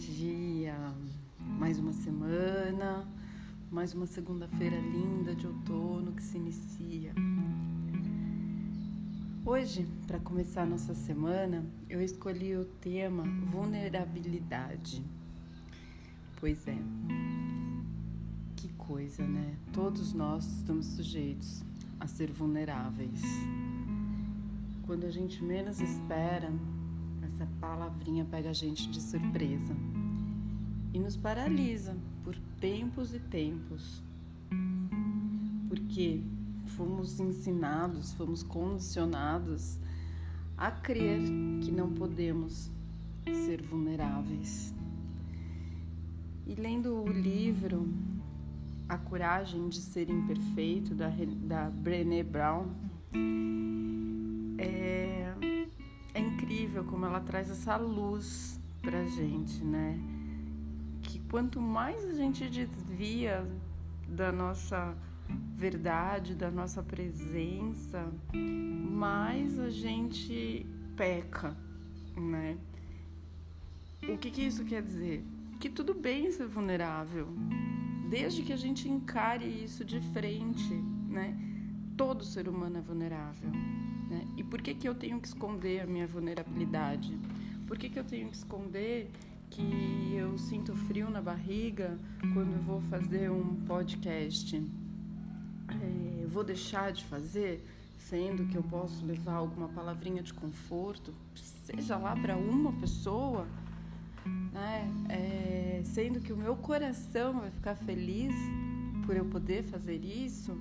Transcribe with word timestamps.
dia! 0.00 0.74
Mais 1.58 1.78
uma 1.78 1.92
semana, 1.92 3.06
mais 3.70 3.92
uma 3.92 4.06
segunda-feira 4.06 4.78
linda 4.78 5.34
de 5.34 5.46
outono 5.46 6.12
que 6.12 6.22
se 6.22 6.38
inicia. 6.38 7.12
Hoje, 9.44 9.86
para 10.06 10.18
começar 10.18 10.64
nossa 10.64 10.94
semana, 10.94 11.62
eu 11.88 12.00
escolhi 12.00 12.56
o 12.56 12.64
tema 12.64 13.24
vulnerabilidade. 13.50 15.04
Pois 16.38 16.66
é, 16.66 16.78
que 18.56 18.68
coisa, 18.78 19.26
né? 19.26 19.54
Todos 19.70 20.14
nós 20.14 20.46
estamos 20.46 20.86
sujeitos 20.86 21.62
a 21.98 22.06
ser 22.06 22.32
vulneráveis. 22.32 23.20
Quando 24.86 25.04
a 25.04 25.10
gente 25.10 25.44
menos 25.44 25.78
espera, 25.78 26.50
essa 27.40 27.48
palavrinha 27.58 28.26
pega 28.26 28.50
a 28.50 28.52
gente 28.52 28.90
de 28.90 29.00
surpresa 29.00 29.74
e 30.92 30.98
nos 30.98 31.16
paralisa 31.16 31.96
por 32.22 32.36
tempos 32.60 33.14
e 33.14 33.18
tempos. 33.18 34.02
Porque 35.66 36.22
fomos 36.76 37.18
ensinados, 37.18 38.12
fomos 38.12 38.42
condicionados 38.42 39.78
a 40.58 40.70
crer 40.70 41.22
que 41.62 41.70
não 41.70 41.90
podemos 41.94 42.70
ser 43.24 43.62
vulneráveis. 43.62 44.74
E 46.46 46.54
lendo 46.54 46.94
o 47.02 47.08
livro 47.08 47.88
A 48.86 48.98
Coragem 48.98 49.70
de 49.70 49.80
Ser 49.80 50.10
Imperfeito, 50.10 50.94
da, 50.94 51.08
da 51.44 51.70
Brené 51.70 52.22
Brown, 52.22 52.66
incrível 56.80 56.84
como 56.84 57.06
ela 57.06 57.20
traz 57.20 57.50
essa 57.50 57.76
luz 57.76 58.58
pra 58.82 59.04
gente, 59.04 59.62
né? 59.62 59.98
Que 61.02 61.18
quanto 61.30 61.60
mais 61.60 62.04
a 62.04 62.14
gente 62.14 62.48
desvia 62.48 63.46
da 64.08 64.32
nossa 64.32 64.96
verdade, 65.56 66.34
da 66.34 66.50
nossa 66.50 66.82
presença, 66.82 68.12
mais 68.34 69.58
a 69.58 69.70
gente 69.70 70.66
peca, 70.96 71.56
né? 72.16 72.56
O 74.02 74.16
que, 74.16 74.30
que 74.30 74.42
isso 74.42 74.64
quer 74.64 74.82
dizer? 74.82 75.24
Que 75.60 75.68
tudo 75.68 75.94
bem 75.94 76.30
ser 76.32 76.46
vulnerável, 76.46 77.28
desde 78.08 78.42
que 78.42 78.52
a 78.52 78.56
gente 78.56 78.88
encare 78.88 79.46
isso 79.46 79.84
de 79.84 80.00
frente, 80.12 80.74
né? 81.08 81.36
Todo 82.00 82.24
ser 82.24 82.48
humano 82.48 82.78
é 82.78 82.80
vulnerável. 82.80 83.50
Né? 84.08 84.26
E 84.34 84.42
por 84.42 84.62
que, 84.62 84.74
que 84.74 84.88
eu 84.88 84.94
tenho 84.94 85.20
que 85.20 85.28
esconder 85.28 85.82
a 85.82 85.86
minha 85.86 86.06
vulnerabilidade? 86.06 87.14
Por 87.66 87.76
que, 87.76 87.90
que 87.90 87.98
eu 87.98 88.04
tenho 88.04 88.30
que 88.30 88.36
esconder 88.36 89.10
que 89.50 90.14
eu 90.14 90.38
sinto 90.38 90.74
frio 90.74 91.10
na 91.10 91.20
barriga 91.20 91.98
quando 92.32 92.54
eu 92.54 92.62
vou 92.62 92.80
fazer 92.80 93.30
um 93.30 93.54
podcast? 93.66 94.56
É, 95.68 96.26
vou 96.26 96.42
deixar 96.42 96.90
de 96.90 97.04
fazer, 97.04 97.62
sendo 97.98 98.46
que 98.46 98.56
eu 98.56 98.62
posso 98.62 99.04
levar 99.04 99.34
alguma 99.34 99.68
palavrinha 99.68 100.22
de 100.22 100.32
conforto, 100.32 101.12
seja 101.34 101.98
lá 101.98 102.16
para 102.16 102.34
uma 102.34 102.72
pessoa, 102.80 103.46
né? 104.54 104.90
É, 105.10 105.82
sendo 105.84 106.18
que 106.18 106.32
o 106.32 106.36
meu 106.38 106.56
coração 106.56 107.40
vai 107.40 107.50
ficar 107.50 107.74
feliz 107.74 108.34
por 109.04 109.14
eu 109.14 109.26
poder 109.26 109.64
fazer 109.64 110.02
isso. 110.02 110.58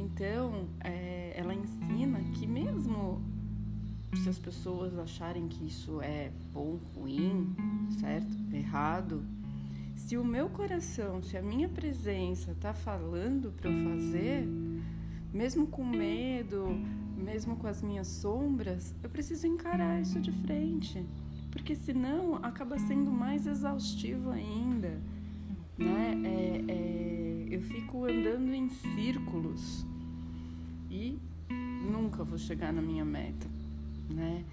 Então, 0.00 0.66
é, 0.82 1.34
ela 1.36 1.54
ensina 1.54 2.18
que 2.32 2.46
mesmo 2.46 3.22
se 4.14 4.28
as 4.30 4.38
pessoas 4.38 4.98
acharem 4.98 5.46
que 5.46 5.66
isso 5.66 6.00
é 6.00 6.30
bom, 6.52 6.80
ruim, 6.94 7.54
certo, 8.00 8.34
errado, 8.50 9.22
se 9.94 10.16
o 10.16 10.24
meu 10.24 10.48
coração, 10.48 11.22
se 11.22 11.36
a 11.36 11.42
minha 11.42 11.68
presença 11.68 12.52
está 12.52 12.72
falando 12.72 13.52
para 13.52 13.70
eu 13.70 13.90
fazer, 13.90 14.48
mesmo 15.32 15.66
com 15.66 15.84
medo, 15.84 16.66
mesmo 17.16 17.56
com 17.56 17.66
as 17.66 17.82
minhas 17.82 18.08
sombras, 18.08 18.94
eu 19.02 19.10
preciso 19.10 19.46
encarar 19.46 20.00
isso 20.00 20.18
de 20.18 20.32
frente, 20.32 21.04
porque 21.50 21.76
senão 21.76 22.36
acaba 22.36 22.78
sendo 22.78 23.12
mais 23.12 23.46
exaustivo 23.46 24.30
ainda, 24.30 24.98
né? 25.76 26.14
É, 26.24 26.64
é, 26.72 27.46
eu 27.50 27.60
fico 27.62 28.06
andando 28.06 28.54
em 28.54 28.68
círculos 28.68 29.86
e 30.90 31.18
nunca 31.90 32.24
vou 32.24 32.36
chegar 32.36 32.72
na 32.72 32.82
minha 32.82 33.04
meta, 33.04 33.46
né? 34.08 34.44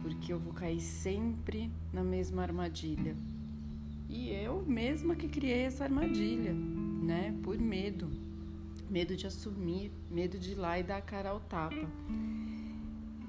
Porque 0.00 0.32
eu 0.32 0.38
vou 0.38 0.52
cair 0.52 0.80
sempre 0.80 1.70
na 1.92 2.02
mesma 2.02 2.42
armadilha. 2.42 3.14
E 4.08 4.30
eu 4.30 4.62
mesma 4.66 5.14
que 5.14 5.28
criei 5.28 5.62
essa 5.62 5.84
armadilha, 5.84 6.52
né? 6.52 7.34
Por 7.42 7.58
medo. 7.58 8.10
Medo 8.90 9.16
de 9.16 9.26
assumir, 9.26 9.92
medo 10.10 10.38
de 10.38 10.52
ir 10.52 10.54
lá 10.54 10.78
e 10.78 10.82
dar 10.82 10.98
a 10.98 11.02
cara 11.02 11.30
ao 11.30 11.40
tapa. 11.40 11.88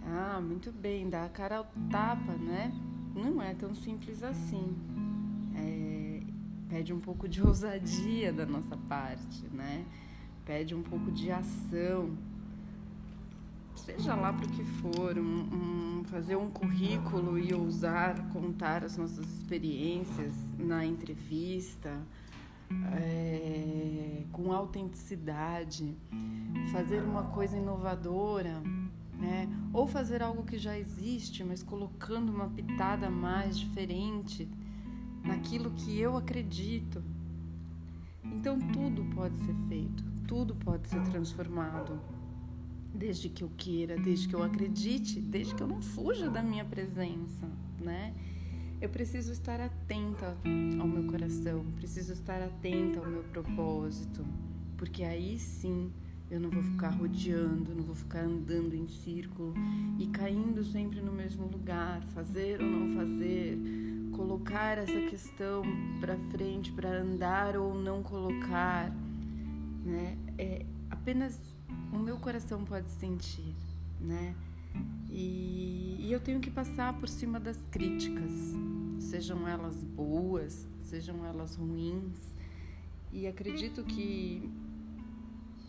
Ah, 0.05 0.41
muito 0.41 0.71
bem, 0.71 1.09
dar 1.09 1.25
a 1.25 1.29
cara 1.29 1.57
ao 1.57 1.71
tapa, 1.89 2.33
né? 2.33 2.73
Não 3.15 3.41
é 3.41 3.53
tão 3.53 3.73
simples 3.73 4.23
assim. 4.23 4.75
É, 5.55 6.21
pede 6.67 6.93
um 6.93 6.99
pouco 6.99 7.27
de 7.27 7.41
ousadia 7.45 8.33
da 8.33 8.45
nossa 8.45 8.75
parte, 8.75 9.45
né? 9.53 9.85
Pede 10.45 10.75
um 10.75 10.83
pouco 10.83 11.11
de 11.11 11.31
ação, 11.31 12.17
seja 13.75 14.15
lá 14.15 14.31
para 14.31 14.45
o 14.45 14.49
que 14.49 14.63
for, 14.63 15.17
um, 15.17 15.99
um, 15.99 16.03
fazer 16.05 16.35
um 16.35 16.49
currículo 16.49 17.37
e 17.37 17.53
ousar 17.53 18.29
contar 18.29 18.83
as 18.83 18.97
nossas 18.97 19.25
experiências 19.25 20.33
na 20.57 20.85
entrevista, 20.85 22.01
é, 22.95 24.23
com 24.31 24.51
autenticidade, 24.51 25.95
fazer 26.71 27.03
uma 27.03 27.23
coisa 27.23 27.57
inovadora, 27.57 28.61
né? 29.17 29.47
ou 29.71 29.87
fazer 29.87 30.21
algo 30.21 30.43
que 30.43 30.57
já 30.57 30.77
existe, 30.77 31.43
mas 31.43 31.61
colocando 31.63 32.31
uma 32.31 32.49
pitada 32.49 33.09
mais 33.09 33.57
diferente 33.57 34.47
naquilo 35.23 35.71
que 35.71 35.99
eu 35.99 36.17
acredito. 36.17 37.03
Então 38.23 38.59
tudo 38.59 39.03
pode 39.15 39.37
ser 39.37 39.55
feito, 39.67 40.03
tudo 40.27 40.55
pode 40.55 40.87
ser 40.87 41.01
transformado 41.03 41.99
desde 42.93 43.27
que 43.29 43.43
eu 43.43 43.51
queira, 43.57 43.97
desde 43.97 44.27
que 44.27 44.35
eu 44.35 44.43
acredite, 44.43 45.19
desde 45.19 45.55
que 45.55 45.63
eu 45.63 45.67
não 45.67 45.81
fuja 45.81 46.29
da 46.29 46.43
minha 46.43 46.63
presença, 46.63 47.49
né? 47.79 48.13
Eu 48.79 48.89
preciso 48.89 49.31
estar 49.31 49.59
atenta 49.59 50.37
ao 50.79 50.87
meu 50.87 51.03
coração, 51.05 51.65
preciso 51.77 52.13
estar 52.13 52.41
atenta 52.41 52.99
ao 52.99 53.09
meu 53.09 53.23
propósito, 53.23 54.25
porque 54.77 55.03
aí 55.03 55.39
sim 55.39 55.91
eu 56.29 56.39
não 56.39 56.49
vou 56.49 56.63
ficar 56.63 56.89
rodeando, 56.89 57.73
não 57.73 57.83
vou 57.83 57.95
ficar 57.95 58.23
andando 58.25 58.75
em 58.75 58.87
círculo 58.87 59.53
e 59.97 60.07
caindo 60.07 60.63
sempre 60.63 60.99
no 60.99 61.11
mesmo 61.11 61.47
lugar, 61.47 62.03
fazer 62.13 62.61
ou 62.61 62.67
não 62.67 62.95
fazer, 62.95 63.57
colocar 64.11 64.77
essa 64.77 64.99
questão 65.09 65.63
para 65.99 66.17
frente 66.31 66.71
para 66.71 66.89
andar 66.89 67.55
ou 67.55 67.73
não 67.73 68.03
colocar, 68.03 68.91
né? 69.85 70.17
É 70.37 70.65
apenas 70.89 71.39
o 71.91 71.97
meu 71.97 72.17
coração 72.17 72.63
pode 72.63 72.89
sentir, 72.89 73.55
né? 73.99 74.35
E, 75.09 75.97
e, 75.99 76.11
eu 76.11 76.19
tenho 76.19 76.39
que 76.39 76.49
passar 76.49 76.93
por 76.93 77.07
cima 77.07 77.39
das 77.39 77.57
críticas, 77.69 78.31
sejam 78.99 79.47
elas 79.47 79.83
boas, 79.83 80.67
sejam 80.81 81.23
elas 81.23 81.55
ruins. 81.55 82.17
E 83.11 83.27
acredito 83.27 83.83
que 83.83 84.49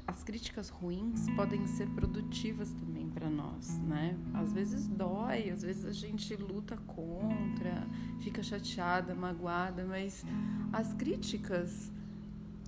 as 0.06 0.22
críticas 0.22 0.68
ruins 0.70 1.28
podem 1.36 1.66
ser 1.66 1.88
produtivas 1.90 2.72
também 2.72 3.08
para 3.10 3.28
nós, 3.28 3.78
né? 3.80 4.16
Às 4.32 4.52
vezes 4.52 4.86
dói, 4.86 5.50
às 5.50 5.62
vezes 5.62 5.84
a 5.84 5.92
gente 5.92 6.34
luta 6.36 6.76
contra, 6.86 7.86
fica 8.20 8.42
chateada, 8.42 9.14
magoada, 9.14 9.84
mas 9.84 10.24
as 10.72 10.92
críticas 10.94 11.92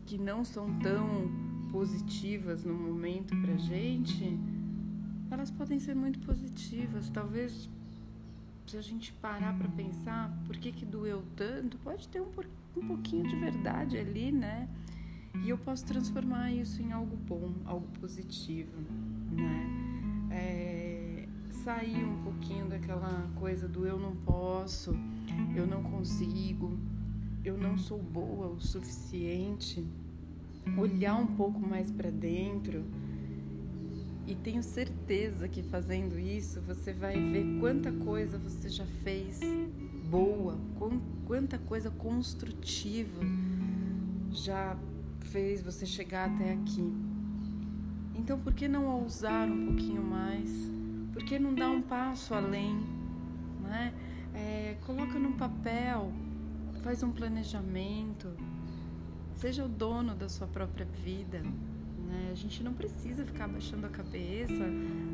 que 0.04 0.18
não 0.18 0.44
são 0.44 0.78
tão 0.78 1.55
positivas 1.70 2.64
no 2.64 2.74
momento 2.74 3.34
pra 3.40 3.56
gente, 3.56 4.38
elas 5.30 5.50
podem 5.50 5.78
ser 5.78 5.94
muito 5.94 6.18
positivas. 6.20 7.10
Talvez 7.10 7.68
se 8.66 8.76
a 8.76 8.82
gente 8.82 9.12
parar 9.14 9.56
para 9.56 9.68
pensar 9.68 10.36
por 10.46 10.56
que 10.56 10.72
que 10.72 10.84
doeu 10.84 11.22
tanto, 11.36 11.78
pode 11.78 12.08
ter 12.08 12.20
um, 12.20 12.30
um 12.76 12.86
pouquinho 12.86 13.28
de 13.28 13.36
verdade 13.36 13.96
ali, 13.96 14.32
né? 14.32 14.68
E 15.44 15.50
eu 15.50 15.58
posso 15.58 15.84
transformar 15.84 16.50
isso 16.52 16.82
em 16.82 16.92
algo 16.92 17.16
bom, 17.16 17.52
algo 17.64 17.86
positivo, 18.00 18.72
né? 19.30 20.28
É, 20.30 21.28
sair 21.64 22.04
um 22.04 22.22
pouquinho 22.22 22.68
daquela 22.68 23.30
coisa 23.36 23.68
do 23.68 23.86
eu 23.86 23.98
não 23.98 24.16
posso, 24.16 24.96
eu 25.54 25.66
não 25.66 25.82
consigo, 25.82 26.78
eu 27.44 27.56
não 27.56 27.78
sou 27.78 28.02
boa 28.02 28.48
o 28.48 28.60
suficiente 28.60 29.86
olhar 30.76 31.16
um 31.16 31.26
pouco 31.26 31.60
mais 31.60 31.90
para 31.90 32.10
dentro. 32.10 32.84
E 34.26 34.34
tenho 34.34 34.62
certeza 34.62 35.48
que 35.48 35.62
fazendo 35.62 36.18
isso 36.18 36.60
você 36.60 36.92
vai 36.92 37.14
ver 37.14 37.60
quanta 37.60 37.92
coisa 37.92 38.38
você 38.38 38.68
já 38.68 38.84
fez 39.04 39.40
boa, 40.10 40.58
quanta 41.26 41.58
coisa 41.58 41.90
construtiva 41.90 43.20
já 44.32 44.76
fez 45.20 45.62
você 45.62 45.86
chegar 45.86 46.30
até 46.30 46.52
aqui. 46.52 46.92
Então, 48.14 48.38
por 48.38 48.52
que 48.52 48.66
não 48.66 48.86
ousar 48.86 49.48
um 49.48 49.66
pouquinho 49.66 50.02
mais? 50.02 50.50
Por 51.12 51.24
que 51.24 51.38
não 51.38 51.54
dar 51.54 51.70
um 51.70 51.82
passo 51.82 52.34
além? 52.34 52.76
Né? 53.62 53.92
É, 54.34 54.76
coloca 54.84 55.18
no 55.18 55.32
papel, 55.32 56.12
faz 56.82 57.02
um 57.02 57.10
planejamento, 57.10 58.28
seja 59.36 59.64
o 59.64 59.68
dono 59.68 60.14
da 60.14 60.28
sua 60.28 60.46
própria 60.46 60.86
vida. 61.04 61.40
Né? 61.40 62.30
A 62.32 62.34
gente 62.34 62.62
não 62.62 62.72
precisa 62.72 63.24
ficar 63.24 63.48
baixando 63.48 63.86
a 63.86 63.90
cabeça, 63.90 64.64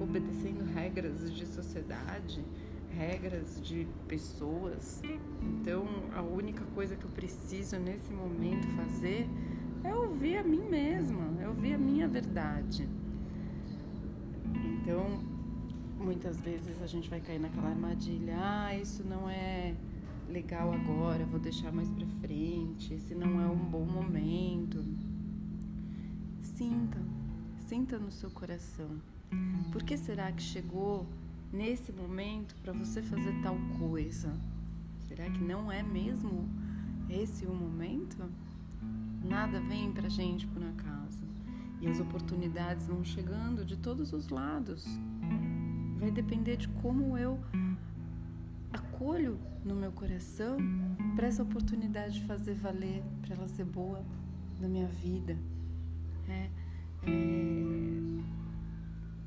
obedecendo 0.01 0.65
regras 0.73 1.33
de 1.33 1.47
sociedade, 1.47 2.45
regras 2.91 3.61
de 3.63 3.87
pessoas. 4.07 5.03
Então, 5.41 5.85
a 6.15 6.23
única 6.23 6.65
coisa 6.75 6.97
que 6.97 7.05
eu 7.05 7.11
preciso 7.11 7.79
nesse 7.79 8.13
momento 8.13 8.67
fazer 8.77 9.29
é 9.85 9.95
ouvir 9.95 10.37
a 10.37 10.45
mim 10.45 10.63
mesma, 10.69 11.43
é 11.43 11.49
ouvir 11.49 11.75
a 11.75 11.79
minha 11.79 12.07
verdade. 12.07 12.89
Então, 14.55 15.21
muitas 15.99 16.41
vezes 16.41 16.81
a 16.83 16.87
gente 16.87 17.09
vai 17.09 17.21
cair 17.21 17.39
naquela 17.39 17.71
armadilha: 17.71 18.35
ah, 18.37 18.77
isso 18.77 19.03
não 19.05 19.29
é 19.29 19.75
legal 20.33 20.73
agora, 20.73 21.27
vou 21.27 21.39
deixar 21.39 21.71
mais 21.71 21.91
para 21.91 22.07
frente, 22.23 22.95
esse 22.95 23.15
não 23.15 23.39
é 23.39 23.47
um 23.47 23.57
bom 23.57 23.85
momento. 23.85 24.83
Sinta, 26.41 26.99
sinta 27.69 27.99
no 27.99 28.11
seu 28.11 28.31
coração. 28.31 28.91
Por 29.71 29.83
que 29.83 29.97
será 29.97 30.33
que 30.33 30.43
chegou 30.43 31.07
nesse 31.53 31.93
momento 31.93 32.55
para 32.63 32.73
você 32.73 33.03
fazer 33.03 33.43
tal 33.43 33.57
coisa? 33.79 34.33
Será 35.07 35.29
que 35.29 35.45
não 35.45 35.71
é 35.71 35.83
mesmo 35.83 36.49
esse 37.11 37.45
o 37.45 37.55
momento? 37.55 38.17
Nada 39.23 39.61
vem 39.61 39.93
pra 39.93 40.09
gente 40.09 40.47
por 40.47 40.63
acaso. 40.63 41.25
E 41.79 41.87
as 41.87 42.01
oportunidades 42.01 42.87
vão 42.87 43.05
chegando 43.05 43.67
de 43.67 43.77
todos 43.77 44.15
os 44.15 44.31
lados. 44.31 44.87
Vai 45.99 46.11
depender 46.11 46.57
de 46.57 46.69
como 46.69 47.19
eu 47.19 47.39
acolho 49.03 49.37
no 49.65 49.75
meu 49.75 49.91
coração 49.91 50.57
para 51.17 51.27
essa 51.27 51.43
oportunidade 51.43 52.21
de 52.21 52.27
fazer 52.27 52.55
valer, 52.55 53.03
para 53.21 53.35
ela 53.35 53.49
ser 53.49 53.65
boa 53.65 54.01
na 54.61 54.69
minha 54.69 54.87
vida. 54.87 55.37
É, 56.29 56.49
é, 57.03 58.23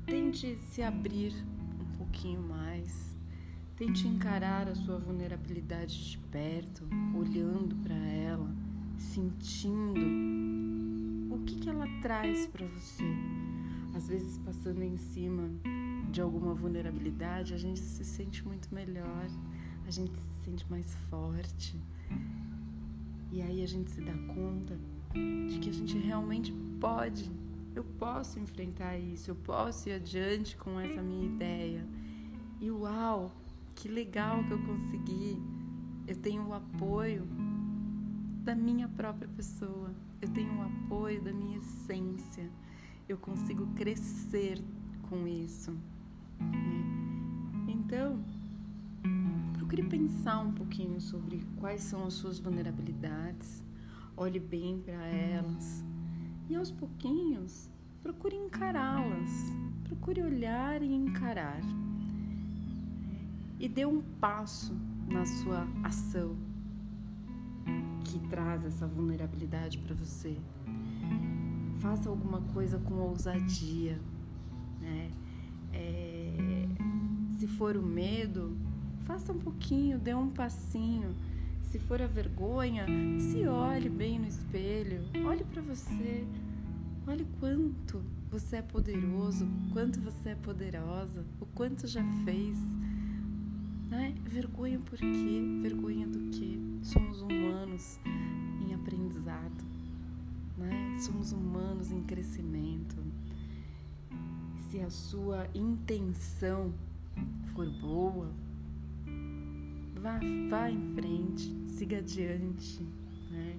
tente 0.06 0.58
se 0.70 0.82
abrir 0.82 1.34
um 1.78 1.98
pouquinho 1.98 2.40
mais. 2.40 3.14
Tente 3.76 4.08
encarar 4.08 4.66
a 4.66 4.74
sua 4.74 4.98
vulnerabilidade 4.98 6.12
de 6.12 6.18
perto, 6.30 6.88
olhando 7.14 7.76
para 7.76 7.94
ela 7.94 8.50
sentindo 8.98 10.00
o 11.34 11.38
que, 11.44 11.56
que 11.56 11.68
ela 11.68 11.86
traz 12.00 12.46
para 12.46 12.66
você. 12.66 13.04
Às 13.94 14.08
vezes, 14.08 14.38
passando 14.38 14.82
em 14.82 14.96
cima 14.96 15.50
de 16.10 16.22
alguma 16.22 16.54
vulnerabilidade, 16.54 17.52
a 17.52 17.58
gente 17.58 17.80
se 17.80 18.02
sente 18.02 18.42
muito 18.46 18.74
melhor, 18.74 19.28
a 19.86 19.90
gente 19.90 20.16
se 20.18 20.44
sente 20.44 20.66
mais 20.70 20.94
forte. 21.08 21.80
E 23.30 23.40
aí 23.40 23.62
a 23.62 23.66
gente 23.66 23.90
se 23.90 24.00
dá 24.00 24.12
conta 24.34 24.76
de 25.48 25.58
que 25.58 25.70
a 25.70 25.72
gente 25.72 25.96
realmente 25.98 26.52
pode. 26.80 27.30
Eu 27.74 27.84
posso 27.84 28.38
enfrentar 28.40 28.98
isso, 28.98 29.30
eu 29.30 29.34
posso 29.34 29.88
ir 29.88 29.92
adiante 29.92 30.56
com 30.56 30.80
essa 30.80 31.02
minha 31.02 31.26
ideia. 31.26 31.86
E 32.60 32.70
uau, 32.70 33.30
que 33.74 33.88
legal 33.88 34.42
que 34.44 34.52
eu 34.52 34.58
consegui. 34.62 35.40
Eu 36.06 36.16
tenho 36.16 36.46
o 36.46 36.54
apoio 36.54 37.26
da 38.42 38.54
minha 38.54 38.88
própria 38.88 39.28
pessoa, 39.28 39.90
eu 40.22 40.28
tenho 40.28 40.56
o 40.56 40.62
apoio 40.62 41.20
da 41.20 41.32
minha 41.32 41.58
essência, 41.58 42.48
eu 43.08 43.18
consigo 43.18 43.66
crescer 43.74 44.62
com 45.08 45.26
isso. 45.26 45.76
Então, 47.66 48.24
procure 49.66 49.82
pensar 49.82 50.38
um 50.38 50.52
pouquinho 50.52 51.00
sobre 51.00 51.44
quais 51.58 51.80
são 51.80 52.06
as 52.06 52.14
suas 52.14 52.38
vulnerabilidades, 52.38 53.64
olhe 54.16 54.38
bem 54.38 54.78
para 54.78 55.04
elas 55.04 55.84
e 56.48 56.54
aos 56.54 56.70
pouquinhos 56.70 57.68
procure 58.00 58.36
encará-las, 58.36 59.28
procure 59.82 60.22
olhar 60.22 60.80
e 60.82 60.94
encarar. 60.94 61.60
E 63.58 63.68
dê 63.68 63.84
um 63.84 64.00
passo 64.20 64.72
na 65.08 65.26
sua 65.26 65.66
ação 65.82 66.36
que 68.04 68.20
traz 68.28 68.64
essa 68.64 68.86
vulnerabilidade 68.86 69.78
para 69.78 69.96
você. 69.96 70.38
Faça 71.80 72.08
alguma 72.08 72.40
coisa 72.54 72.78
com 72.78 72.94
ousadia, 72.94 74.00
né? 74.80 75.10
É, 75.72 76.68
se 77.36 77.48
for 77.48 77.76
o 77.76 77.82
medo, 77.82 78.56
faça 79.06 79.32
um 79.32 79.38
pouquinho, 79.38 79.98
dê 79.98 80.12
um 80.12 80.28
passinho. 80.28 81.14
Se 81.62 81.78
for 81.78 82.02
a 82.02 82.06
vergonha, 82.06 82.86
se 83.18 83.46
olhe 83.46 83.88
bem 83.88 84.18
no 84.18 84.26
espelho, 84.26 85.02
olhe 85.24 85.44
para 85.44 85.62
você, 85.62 86.26
olhe 87.06 87.26
quanto 87.38 88.02
você 88.30 88.56
é 88.56 88.62
poderoso, 88.62 89.46
quanto 89.72 90.00
você 90.00 90.30
é 90.30 90.34
poderosa, 90.34 91.24
o 91.40 91.46
quanto 91.46 91.86
já 91.86 92.02
fez. 92.24 92.58
Né? 93.88 94.14
Vergonha 94.24 94.80
por 94.80 94.98
quê? 94.98 95.60
Vergonha 95.62 96.06
do 96.06 96.18
quê? 96.30 96.58
Somos 96.82 97.22
humanos 97.22 98.00
em 98.60 98.74
aprendizado, 98.74 99.64
né? 100.58 100.98
Somos 101.00 101.30
humanos 101.30 101.92
em 101.92 102.02
crescimento. 102.02 102.96
Se 104.68 104.80
a 104.80 104.90
sua 104.90 105.46
intenção 105.54 106.72
for 107.54 107.70
boa, 107.80 108.32
vá, 110.00 110.20
vá 110.50 110.70
em 110.70 110.94
frente, 110.94 111.54
siga 111.68 111.98
adiante, 111.98 112.82
né? 113.30 113.56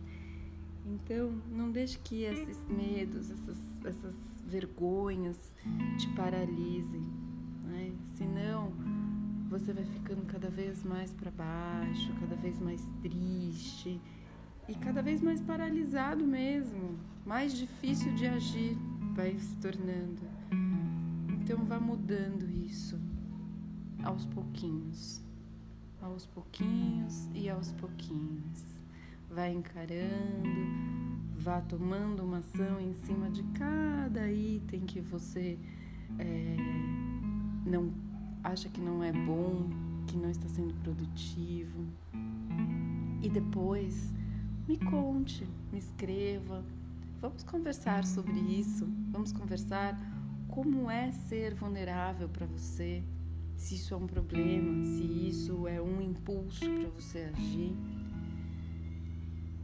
Então, 0.85 1.33
não 1.51 1.71
deixe 1.71 1.99
que 1.99 2.23
esses 2.23 2.57
medos, 2.69 3.29
essas, 3.29 3.57
essas 3.85 4.15
vergonhas 4.47 5.37
te 5.97 6.07
paralisem, 6.15 7.01
né? 7.65 7.91
Senão, 8.15 8.71
você 9.49 9.73
vai 9.73 9.85
ficando 9.85 10.25
cada 10.27 10.49
vez 10.49 10.83
mais 10.83 11.11
para 11.11 11.31
baixo, 11.31 12.13
cada 12.19 12.35
vez 12.35 12.59
mais 12.59 12.81
triste 13.01 13.99
e 14.67 14.75
cada 14.75 15.01
vez 15.01 15.21
mais 15.21 15.41
paralisado 15.41 16.25
mesmo, 16.25 16.97
mais 17.25 17.53
difícil 17.53 18.13
de 18.15 18.25
agir 18.25 18.77
vai 19.15 19.37
se 19.37 19.55
tornando. 19.57 20.21
Então 21.29 21.63
vá 21.65 21.79
mudando 21.79 22.49
isso 22.49 22.99
aos 24.03 24.25
pouquinhos, 24.25 25.06
aos 26.17 26.25
pouquinhos 26.25 27.29
e 27.35 27.47
aos 27.47 27.71
pouquinhos. 27.73 28.65
Vá 29.29 29.47
encarando, 29.49 30.49
vá 31.37 31.61
tomando 31.61 32.23
uma 32.23 32.39
ação 32.39 32.81
em 32.81 32.95
cima 33.05 33.29
de 33.29 33.43
cada 33.53 34.31
item 34.31 34.79
que 34.79 34.99
você 34.99 35.59
é, 36.17 36.57
não 37.63 37.93
acha 38.43 38.67
que 38.67 38.81
não 38.81 39.03
é 39.03 39.11
bom, 39.11 39.69
que 40.07 40.17
não 40.17 40.31
está 40.31 40.47
sendo 40.47 40.73
produtivo. 40.81 41.85
E 43.21 43.29
depois 43.29 44.11
me 44.67 44.75
conte, 44.75 45.47
me 45.71 45.77
escreva. 45.77 46.65
Vamos 47.21 47.43
conversar 47.43 48.03
sobre 48.05 48.39
isso. 48.39 48.87
Vamos 49.11 49.31
conversar 49.31 49.95
como 50.47 50.89
é 50.89 51.11
ser 51.11 51.53
vulnerável 51.53 52.27
para 52.27 52.47
você, 52.47 53.03
se 53.57 53.75
isso 53.75 53.93
é 53.93 53.97
um 53.97 54.07
problema, 54.07 54.83
se 54.83 55.03
isso 55.27 55.67
é 55.67 55.81
um 55.81 56.01
impulso 56.01 56.59
para 56.59 56.89
você 56.89 57.31
agir. 57.33 57.75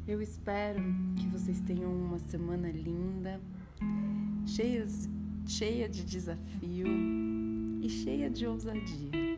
Eu 0.05 0.21
espero 0.21 0.83
que 1.15 1.27
vocês 1.27 1.61
tenham 1.61 1.89
uma 1.89 2.19
semana 2.19 2.69
linda, 2.69 3.39
cheias, 4.45 5.07
cheia 5.45 5.87
de 5.87 6.03
desafio 6.03 6.87
e 7.81 7.87
cheia 7.87 8.29
de 8.29 8.45
ousadia. 8.45 9.32